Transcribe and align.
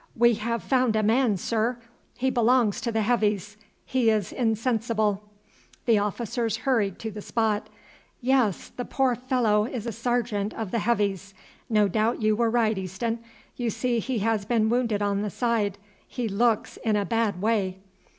"We 0.15 0.33
have 0.33 0.63
found 0.63 0.95
a 0.95 1.03
man, 1.03 1.37
sir; 1.37 1.77
he 2.17 2.31
belongs 2.31 2.81
to 2.81 2.91
the 2.91 3.03
Heavies; 3.03 3.55
he 3.85 4.09
is 4.09 4.31
insensible." 4.33 5.21
The 5.85 5.99
officers 5.99 6.57
hurried 6.65 6.97
to 6.97 7.11
the 7.11 7.21
spot. 7.21 7.69
"Yes, 8.19 8.69
the 8.69 8.83
poor 8.83 9.13
fellow 9.15 9.65
is 9.65 9.85
a 9.85 9.91
sergeant 9.91 10.55
of 10.55 10.71
the 10.71 10.79
Heavies. 10.79 11.35
No 11.69 11.87
doubt 11.87 12.19
you 12.19 12.35
were 12.35 12.49
right, 12.49 12.79
Easton. 12.79 13.19
You 13.57 13.69
see 13.69 13.99
he 13.99 14.17
has 14.25 14.43
been 14.43 14.69
wounded 14.69 15.03
in 15.03 15.21
the 15.21 15.29
side. 15.29 15.77
He 16.07 16.27
looks 16.27 16.77
in 16.77 16.95
a 16.95 17.05
bad 17.05 17.39
way." 17.39 17.77